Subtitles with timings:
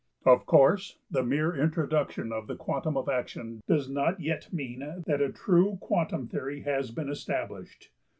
[0.25, 5.21] Of course the mere introduction of the quantum of action does not yet mean that
[5.21, 7.91] a true Quantum Theory has been established.